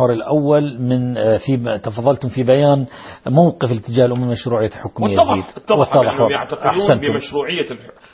[0.00, 2.86] المحور الأول من آه، في تفضلتم في بيان
[3.26, 5.44] موقف الاتجاه الأموي مشروعية حكم يزيد.
[5.56, 7.66] اتضح بأنهم يعتقدون بمشروعية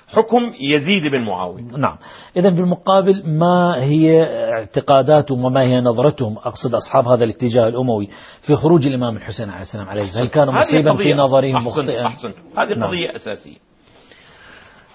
[0.08, 1.96] حكم يزيد بن معاوية نعم.
[2.36, 4.22] إذا بالمقابل ما هي
[4.52, 8.08] اعتقاداتهم وما هي نظرتهم أقصد أصحاب هذا الاتجاه الأموي
[8.40, 12.74] في خروج الإمام الحسين عليه السلام عليه هل كان مصيبا في نظرهم مخطئا؟ أحسن هذه
[12.74, 12.88] نعم.
[12.88, 13.56] قضية أساسية.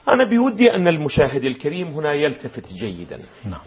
[0.07, 3.19] أنا بودي أن المشاهد الكريم هنا يلتفت جيدا.
[3.45, 3.61] نعم.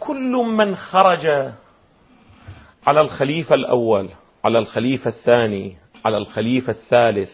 [0.00, 1.26] كل من خرج
[2.86, 4.08] على الخليفة الأول
[4.44, 7.30] على الخليفة الثاني على الخليفة الثالث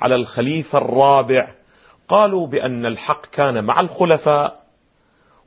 [0.00, 1.54] على الخليفة الرابع
[2.08, 4.60] قالوا بأن الحق كان مع الخلفاء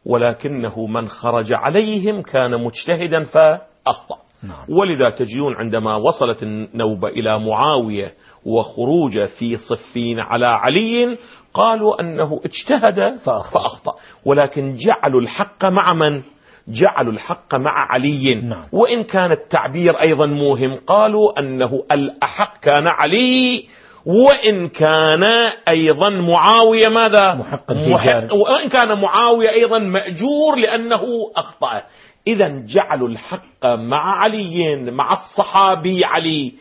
[0.05, 4.65] ولكنه من خرج عليهم كان مجتهدا فأخطأ نعم.
[4.69, 8.13] ولذا تجدون عندما وصلت النوبة إلى معاوية
[8.45, 11.17] وخروج في صفين على علي
[11.53, 13.91] قالوا أنه اجتهد فأخطأ
[14.25, 16.23] ولكن جعلوا الحق مع من؟
[16.67, 18.35] جعلوا الحق مع علي.
[18.35, 18.65] نعم.
[18.71, 23.65] وإن كان التعبير أيضا موهم قالوا أنه الأحق كان علي
[24.05, 25.23] وإن كان
[25.69, 31.01] أيضا معاوية ماذا؟ محق في محق وإن كان معاوية أيضا مأجور لأنه
[31.35, 31.81] أخطأ.
[32.27, 36.53] إذا جعلوا الحق مع علي مع الصحابي علي.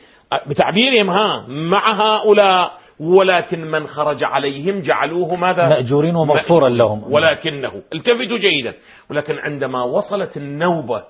[0.49, 2.82] بتعبيرهم ها مع هؤلاء.
[3.03, 7.13] ولكن من خرج عليهم جعلوه ماذا؟ مأجورين ومغفورا لهم.
[7.13, 8.75] ولكنه التفتوا جيدا
[9.11, 11.05] ولكن عندما وصلت النوبة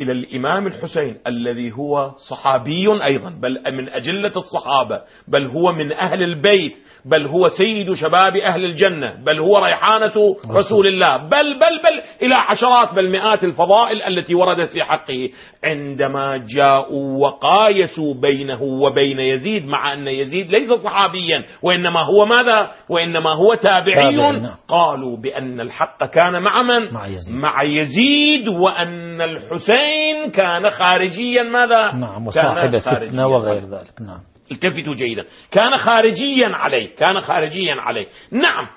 [0.00, 6.22] إلى الإمام الحسين الذي هو صحابي أيضا بل من أجلة الصحابة بل هو من أهل
[6.22, 10.86] البيت بل هو سيد شباب أهل الجنة بل هو ريحانة رسول.
[10.86, 11.16] الله.
[11.16, 15.28] بل بل بل إلى عشرات بل مئات الفضائل التي وردت في حقه.
[15.64, 23.32] عندما جاءوا وقايسوا بينه وبين يزيد مع أن يزيد ليس صحابيا وإنما هو ماذا؟ وإنما
[23.34, 24.50] هو تابعي نعم.
[24.68, 29.85] قالوا بأن الحق كان مع من؟ مع يزيد, مع يزيد وأن الحسين
[30.30, 34.20] كان خارجيا ماذا؟ نعم وصاحب فتنة وغير ذلك نعم.
[34.52, 35.24] التفتوا جيدا.
[35.50, 38.06] كان خارجيا عليه كان خارجيا عليه.
[38.30, 38.68] نعم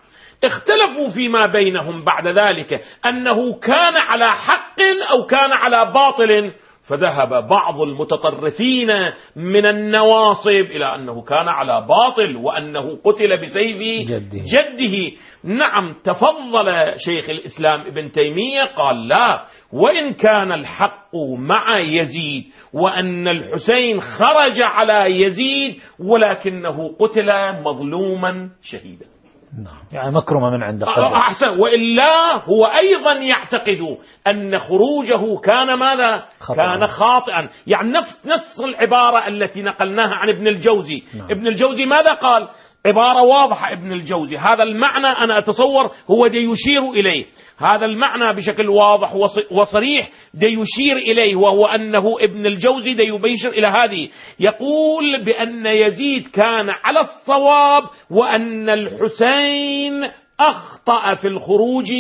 [0.44, 4.80] اختلفوا فيما بينهم بعد ذلك أنه كان على حق
[5.12, 6.54] أو كان على باطل.
[6.90, 8.88] فذهب بعض المتطرفين
[9.36, 15.12] من النواصب إلى أنه كان على باطل وأنه قتل بسيف جده, جده.
[15.44, 19.46] نعم تفضل شيخ الإسلام ابن تيمية قال لا.
[19.74, 29.06] وإن كان الحق مع يزيد وأن الحسين خرج على يزيد ولكنه قتل مظلوما شهيدا.
[29.54, 29.80] نعم.
[29.92, 31.48] يعني مكرمة من عند قبل أحسن.
[31.48, 36.56] وإلا هو أيضا يعتقد أن خروجه كان ماذا؟ خطأ.
[36.56, 37.50] كان خاطئا.
[37.68, 41.04] يعني نفس نفس العبارة التي نقلناها عن ابن الجوزي.
[41.16, 41.28] نعم.
[41.32, 42.48] ابن الجوزي ماذا قال؟
[42.86, 44.38] عبارة واضحة ابن الجوزي.
[44.38, 47.26] هذا المعنى أنا أتصور هو دي يشير إليه.
[47.60, 49.16] هذا المعنى بشكل واضح
[49.52, 54.10] وصريح دي يشير إليه وهو أنه ابن الجوزي دي يبيشر إلى هذه
[54.40, 59.94] يقول بأن يزيد كان على الصواب وأن الحسين
[60.40, 61.94] أخطأ في الخروج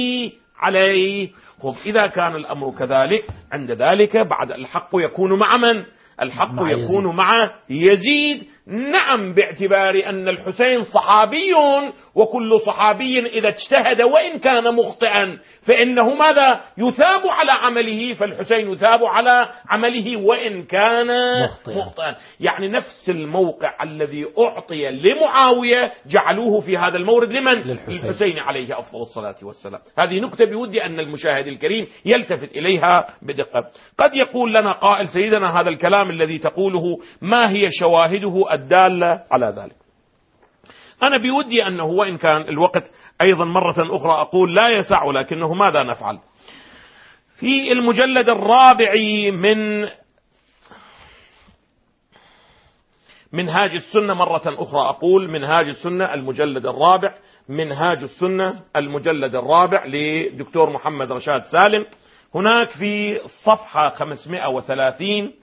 [0.59, 1.30] عليه
[1.62, 5.84] خب إذا كان الأمر كذلك عند ذلك بعد الحق يكون مع من؟
[6.22, 7.16] الحق مع يكون يزيد.
[7.16, 11.52] مع يزيد نعم باعتبار أن الحسين صحابي
[12.16, 19.41] وكل صحابي إذا اجتهد وإن كان مخطئا فإنه ماذا؟ يثاب على عمله فالحسين يثاب على
[19.69, 21.08] عمله وإن كان
[21.44, 22.16] مخطئا, مخطئا.
[22.40, 29.02] يعني نفس الموقع الذي أعطي لمعاوية جعلوه في هذا المورد لمن؟ للحسين, للحسين عليه أفضل
[29.02, 29.81] الصلاة والسلام.
[29.97, 33.69] هذه نكتة بودي أن المشاهد الكريم يلتفت إليها بدقة.
[33.97, 36.84] قد يقول لنا قائل سيدنا هذا الكلام الذي تقوله
[37.22, 39.75] ما هي شواهده الدالة على ذلك.
[41.03, 46.20] أنا بودي أنه وإن كان الوقت أيضا مرة أخرى أقول لا يسع لكنه ماذا نفعل؟
[47.40, 48.94] في المجلد الرابع
[49.31, 49.88] من
[53.34, 57.14] منهاج السنة مرة أخرى أقول منهاج السنة المجلد الرابع
[57.50, 61.86] منهاج السنة المجلد الرابع لدكتور محمد رشاد سالم.
[62.36, 65.34] هناك في صفحة 530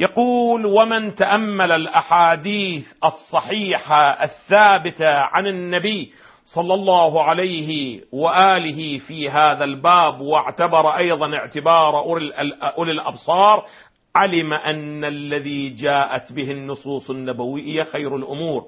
[0.00, 6.12] يقول ومن تأمل الأحاديث الصحيحة الثابتة عن النبي
[6.44, 12.00] صلى الله عليه وآله في هذا الباب واعتبر أيضا اعتبار
[12.78, 13.66] أولي الأبصار
[14.16, 18.66] علم أن الذي جاءت به النصوص النبوية خير الأمور.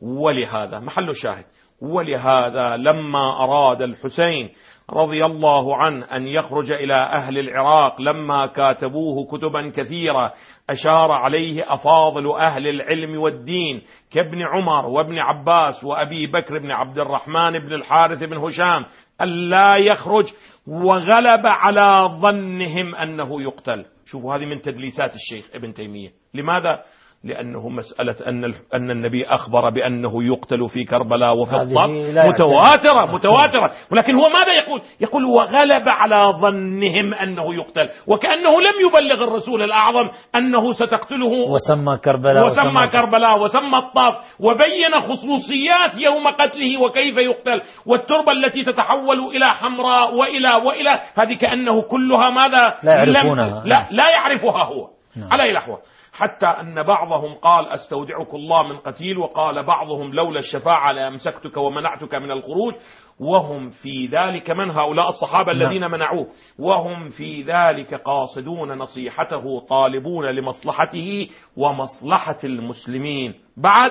[0.00, 1.44] ولهذا محل الشاهد
[1.80, 4.50] ولهذا لما أراد الحسين
[4.92, 10.32] رضي الله عنه أن يخرج إلى أهل العراق لما كاتبوه كتبا كثيرة.
[10.70, 17.58] أشار عليه أفاضل أهل العلم والدين كابن عمر وابن عباس وأبي بكر بن عبد الرحمن
[17.58, 18.84] بن الحارث بن هشام
[19.20, 20.26] ألا يخرج
[20.66, 23.84] وغلب على ظنهم أنه يقتل.
[24.06, 26.08] شوفوا هذه من تدليسات الشيخ ابن تيمية.
[26.34, 26.82] لماذا؟
[27.24, 31.90] لأنه مسألة أن أن النبي أخبر بأنه يقتل في كربلاء وفي الطب
[32.28, 33.72] متواترة متواترة.
[33.92, 40.08] ولكن هو ماذا يقول؟ يقول وغلب على ظنهم أنه يقتل وكأنه لم يبلغ الرسول الأعظم
[40.36, 41.50] أنه ستقتله.
[41.54, 47.62] وسمى كربلاء وسمى, وسمى كربلاء وسمى الطاف وبين خصوصيات يوم قتله وكيف يقتل.
[47.86, 53.62] والتربة التي تتحول إلى حمراء وإلى وإلى هذه كأنه كلها ماذا؟ لا يعرفونها.
[53.64, 54.88] لا, لا يعرفها هو.
[55.16, 55.32] نعم.
[55.32, 55.78] على أي الأحوال
[56.12, 62.30] حتى أن بعضهم قال أستودعك الله من قتيل وقال بعضهم لولا الشفاعة لأمسكتك ومنعتك من
[62.30, 62.74] الخروج.
[63.20, 65.62] وهم في ذلك من هؤلاء الصحابة نعم.
[65.62, 66.26] الذين منعوه.
[66.58, 73.34] وهم في ذلك قاصدون نصيحته طالبون لمصلحته ومصلحة المسلمين.
[73.56, 73.90] بعد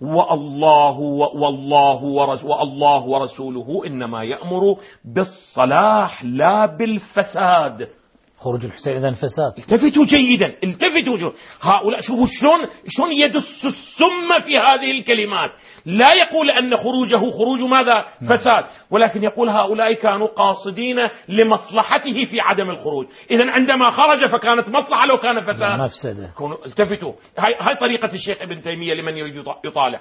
[0.00, 2.04] والله والله
[2.44, 7.88] والله ورسوله إنما يأمر بالصلاح لا بالفساد.
[8.38, 9.52] خروج الحسين إذا فساد.
[9.58, 11.32] التفتوا جيدا التفتوا جو.
[11.60, 15.50] هؤلاء شوفوا شلون شلون يدس السم في هذه الكلمات.
[15.86, 18.36] لا يقول أن خروجه خروج ماذا؟ نعم.
[18.36, 18.64] فساد.
[18.90, 20.96] ولكن يقول هؤلاء كانوا قاصدين
[21.28, 23.06] لمصلحته في عدم الخروج.
[23.30, 25.80] إذا عندما خرج فكانت مصلحة لو كان فساد.
[25.80, 26.32] مفسدة
[26.66, 27.12] التفتوا.
[27.38, 30.00] هاي, هاي طريقة الشيخ ابن تيمية لمن يريد يطالع.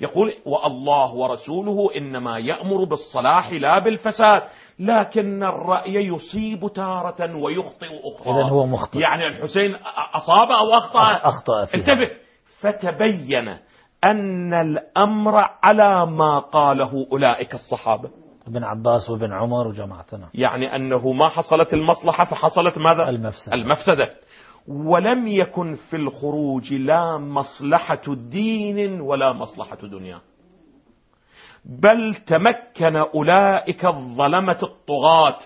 [0.00, 4.42] يقول والله ورسوله إنما يأمر بالصلاح لا بالفساد.
[4.78, 8.34] لكن الرأي يصيب تارة ويخطئ أخرى.
[8.34, 8.98] إذا هو مخطئ.
[8.98, 9.74] يعني الحسين
[10.14, 11.80] أصاب أو أخطأ؟ أخطأ فيها.
[11.80, 12.10] انتبه.
[12.58, 13.58] فتبين
[14.04, 18.10] أن الأمر على ما قاله أولئك الصحابة.
[18.46, 20.28] ابن عباس وابن عمر وجماعتنا.
[20.34, 24.14] يعني أنه ما حصلت المصلحة فحصلت ماذا؟ المفسدة, المفسدة.
[24.68, 30.20] ولم يكن في الخروج لا مصلحة دين ولا مصلحة دنيا.
[31.66, 35.38] بل تمكن أولئك الظلمة الطغاة.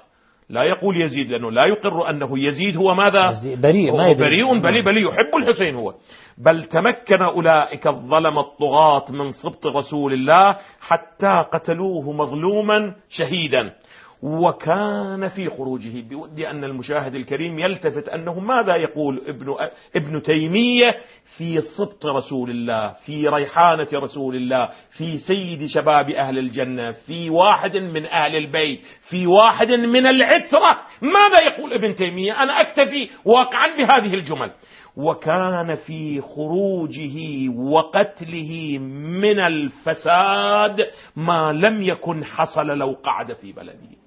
[0.49, 3.33] لا يقول يزيد لأنه لا يقر أنه يزيد هو ماذا؟
[3.63, 5.95] بريء ما بريء بلي بلي يحب الحسين هو.
[6.39, 13.73] بل تمكن أولئك الظلم الطغاة من سبط رسول الله حتى قتلوه مظلوما شهيدا.
[14.23, 19.57] وكان في خروجه بودي أن المشاهد الكريم يلتفت أنه ماذا يقول ابن,
[19.97, 20.91] ابن تيمية
[21.37, 27.77] في سبط رسول الله في ريحانة رسول الله في سيد شباب أهل الجنة في واحد
[27.77, 28.81] من أهل البيت
[29.11, 30.73] في واحد من العترة.
[31.03, 34.53] ماذا يقول ابن تيمية؟ أنا أكتفي واقعا بهذه الجمل.
[34.97, 38.79] وكان في خروجه وقتله
[39.21, 44.00] من الفساد ما لم يكن حصل لو قعد في بلده.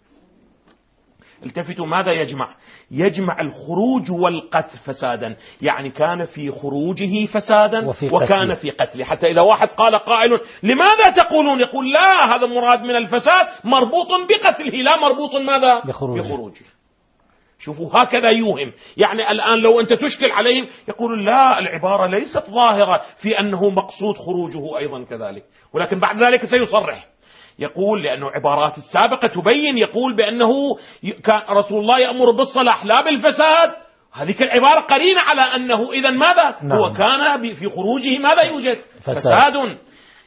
[1.46, 2.56] التفتوا ماذا يجمع؟
[2.92, 5.36] يجمع الخروج والقتل فسادا.
[5.62, 9.06] يعني كان في خروجه فسادا وفي وكان في قتله.
[9.06, 10.30] حتى إذا واحد قال قائل
[10.64, 16.66] لماذا تقولون؟ يقول لا هذا مراد من الفساد مربوط بقتله لا مربوط ماذا؟ بخروجه, بخروجه.
[17.60, 18.74] شوفوا هكذا يوهم.
[18.98, 24.78] يعني الآن لو أنت تشكل عليهم يقول لا العبارة ليست ظاهرة في أنه مقصود خروجه
[24.78, 25.44] أيضا كذلك.
[25.74, 27.13] ولكن بعد ذلك سيصرح.
[27.60, 30.50] يقول لأنه عبارات السابقة تبين يقول بأنه
[31.24, 33.72] كان رسول الله يأمر بالصلاح لا بالفساد.
[34.14, 36.78] هذه العبارة قرينة على أنه إذا ماذا؟ نعم.
[36.78, 39.78] هو كان في خروجه ماذا يوجد؟ فساد, فساد.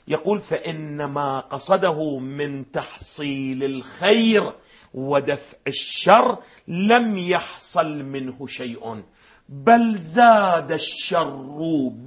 [0.08, 4.52] يقول فإنما قصده من تحصيل الخير
[4.94, 6.38] ودفع الشر
[6.68, 9.02] لم يحصل منه شيء
[9.48, 11.56] بل زاد الشر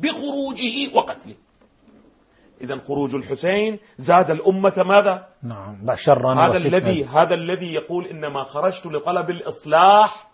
[0.02, 1.36] بخروجه وقتله.
[2.62, 8.86] إذا خروج الحسين زاد الأمة ماذا؟ نعم شرا هذا الذي هذا الذي يقول إنما خرجت
[8.86, 10.30] لطلب الإصلاح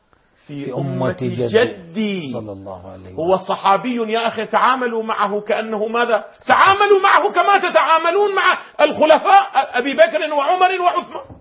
[0.47, 2.21] في, في أمة جدي, جدي.
[2.33, 3.15] صلى الله عليه وسلم.
[3.15, 9.93] هو صحابي يا أخي تعاملوا معه كأنه ماذا؟ تعاملوا معه كما تتعاملون مع الخلفاء أبي
[9.93, 11.35] بكر وعمر وعثمان.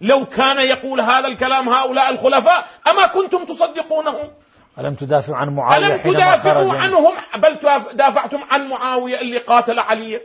[0.00, 4.30] لو كان يقول هذا الكلام هؤلاء الخلفاء أما كنتم تصدقونه
[4.78, 7.58] ألم تدافعوا عن معاوية ألم تدافعوا عنهم؟ بل
[7.96, 10.20] دافعتم عن معاوية اللي قاتل علي.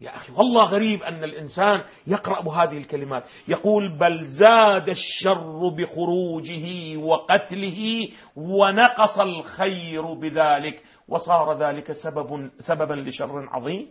[0.00, 3.24] يا أخي والله غريب أن الإنسان يقرأ بهذه الكلمات.
[3.48, 10.82] يقول بل زاد الشر بخروجه وقتله ونقص الخير بذلك.
[11.08, 13.88] وصار ذلك سبب سببا لشر عظيم.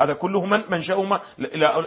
[0.00, 1.20] هذا كله من منشأه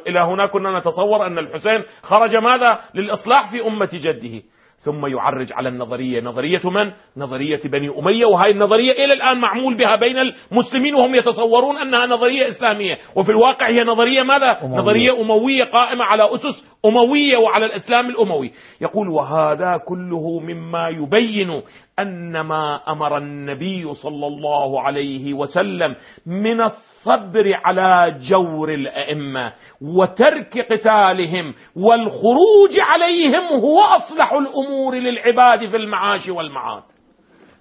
[0.07, 4.43] إلى هنا كنا نتصور أن الحسين خرج ماذا؟ للإصلاح في أمة جده.
[4.79, 9.95] ثم يعرج على النظرية نظرية من؟ نظرية بني أمية وهذه النظرية إلى الآن معمول بها
[9.95, 14.79] بين المسلمين وهم يتصورون أنها نظرية إسلامية وفي الواقع هي نظرية ماذا؟ أموية.
[14.79, 21.61] نظرية أموية قائمة على أسس أموية وعلى الإسلام الأموي يقول وهذا كله مما يبين
[21.99, 25.95] أن ما أمر النبي صلى الله عليه وسلم
[26.25, 36.29] من الصبر على جور الأئمة وترك قتالهم والخروج عليهم هو أصلح الأمور للعباد في المعاش
[36.29, 36.83] والمعاد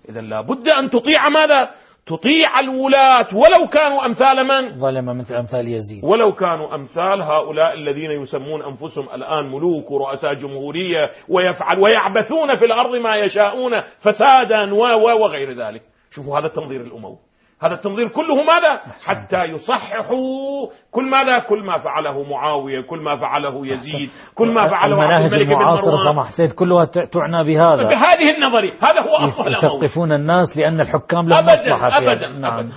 [0.08, 1.70] إذا لابد أن تطيع ماذا؟
[2.06, 8.10] تطيع الولاة ولو كانوا أمثال من؟ ظلم مثل أمثال يزيد ولو كانوا أمثال هؤلاء الذين
[8.10, 14.74] يسمون أنفسهم الآن ملوك ورؤساء جمهورية ويفعل ويعبثون في الأرض ما يشاءون فسادا
[15.22, 17.18] وغير ذلك شوفوا هذا التنظير الأموي
[17.62, 23.66] هذا التنظير كله ماذا؟ حتى يصححوا كل ماذا؟ كل ما فعله معاوية كل ما فعله
[23.66, 27.88] يزيد كل ما فعله المناهج المعاصرة سمح سيد كلها تعنى بهذا.
[27.88, 28.72] بهذه النظرية.
[28.72, 29.84] هذا هو أصل الأموي.
[29.84, 32.58] يثقفون الناس لأن الحكام لهم مصلحة أبدا, أبدا, نعم.
[32.58, 32.72] أبدا.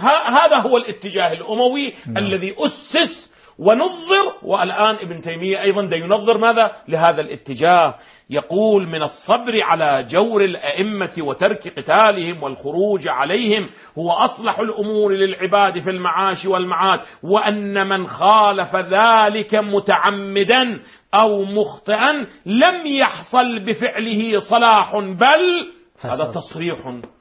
[0.45, 2.17] هذا هو الاتجاه الأموي نعم.
[2.17, 3.30] الذي أسس
[3.61, 7.95] ونظر والآن ابن تيمية أيضا ينظر ماذا؟ لهذا الاتجاه.
[8.29, 15.89] يقول من الصبر على جور الأئمة وترك قتالهم والخروج عليهم هو أصلح الأمور للعباد في
[15.89, 20.79] المعاش والمعاد وأن من خالف ذلك متعمدا
[21.13, 22.11] أو مخطئا
[22.45, 25.71] لم يحصل بفعله صلاح بل
[26.05, 26.77] هذا تصريح.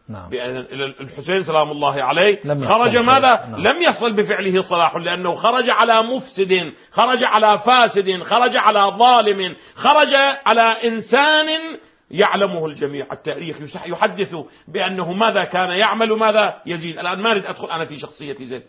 [0.08, 0.30] نعم.
[1.00, 2.40] الحسين سلام الله عليه.
[2.44, 3.60] لم خرج ماذا؟ نعم.
[3.60, 10.14] لم يحصل بفعله صلاح لأنه خرج على مفسد خرج على فاسد خرج على ظالم خرج
[10.46, 11.46] على إنسان
[12.10, 13.06] يعلمه الجميع.
[13.12, 13.56] التاريخ
[13.86, 14.36] يحدث
[14.68, 16.98] بأنه ماذا كان يعمل ماذا يزيد.
[16.98, 18.62] الآن ما أريد أدخل أنا في شخصية زيد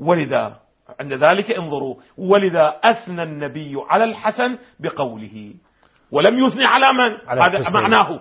[0.00, 0.56] ولذا
[1.00, 5.54] عند ذلك انظروا ولذا أثنى النبي على الحسن بقوله.
[6.12, 8.20] ولم يثني على من؟ على هذا معناه.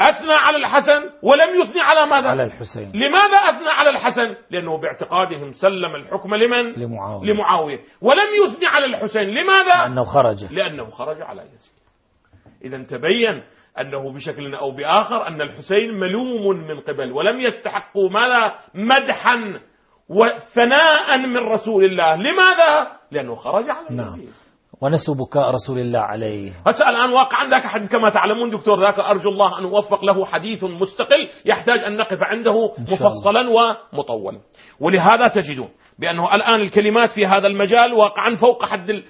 [0.00, 2.92] أثنى على الحسن ولم يثني على ماذا؟ على الحسين.
[2.94, 7.78] لماذا أثنى على الحسن؟ لأنه باعتقادهم سلم الحكم لمن؟ لمعاوية, لمعاوية.
[8.00, 9.22] ولم يثني على الحسين.
[9.22, 10.52] لماذا؟ لأنه خرج.
[10.52, 11.82] لأنه خرج على يزيد
[12.64, 13.42] إذا تبين
[13.80, 19.60] أنه بشكل أو بآخر أن الحسين ملوم من قبل ولم يستحقوا ماذا؟ مدحا
[20.08, 22.16] وثناء من رسول الله.
[22.16, 24.26] لماذا؟ لأنه خرج على نعم.
[24.82, 26.50] ونسوا بكاء رسول الله عليه.
[26.66, 30.64] هسه الآن واقعا ذاك حديث كما تعلمون دكتور ذاك أرجو الله أن أوفق له حديث
[30.64, 34.38] مستقل يحتاج أن نقف عنده مفصلا ومطولا.
[34.80, 39.02] ولهذا تجدون بأنه الآن الكلمات في هذا المجال واقعا فوق حد